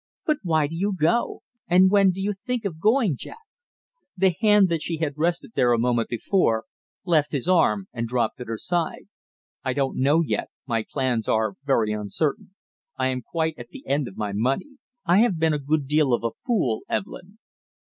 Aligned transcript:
"But 0.25 0.37
why 0.41 0.65
do 0.65 0.75
you 0.75 0.95
go? 0.99 1.43
And 1.67 1.91
when 1.91 2.09
do 2.09 2.19
you 2.19 2.33
think 2.33 2.65
of 2.65 2.79
going, 2.79 3.15
Jack?" 3.17 3.37
The 4.17 4.33
hand 4.39 4.67
that 4.69 4.81
she 4.81 4.97
had 4.97 5.13
rested 5.15 5.51
there 5.53 5.73
a 5.73 5.77
moment 5.77 6.09
before, 6.09 6.65
left 7.05 7.33
his 7.33 7.47
arm 7.47 7.87
and 7.93 8.07
dropped 8.07 8.41
at 8.41 8.47
her 8.47 8.57
side. 8.57 9.09
"I 9.63 9.73
don't 9.73 9.99
know 9.99 10.21
yet, 10.21 10.47
my 10.65 10.83
plans 10.89 11.27
are 11.27 11.53
very 11.65 11.91
uncertain. 11.93 12.55
I 12.97 13.09
am 13.09 13.21
quite 13.21 13.53
at 13.59 13.69
the 13.69 13.85
end 13.85 14.07
of 14.07 14.17
my 14.17 14.31
money. 14.33 14.77
I 15.05 15.19
have 15.19 15.37
been 15.37 15.53
a 15.53 15.59
good 15.59 15.85
deal 15.85 16.15
of 16.15 16.23
a 16.23 16.31
fool, 16.47 16.81
Evelyn." 16.89 17.37